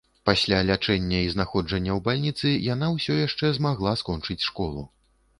Пасля 0.27 0.59
лячэння 0.67 1.17
і 1.25 1.25
знаходжання 1.33 1.91
ў 1.97 2.03
бальніцы 2.07 2.53
яна 2.73 2.89
ўсё 2.95 3.17
яшчэ 3.19 3.51
змагла 3.59 3.93
скончыць 4.03 4.39
школу. 4.47 4.87